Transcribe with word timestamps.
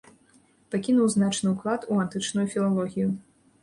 Пакінуў 0.75 1.11
значны 1.17 1.47
ўклад 1.53 1.87
у 1.91 2.01
антычную 2.07 2.51
філалогію. 2.59 3.09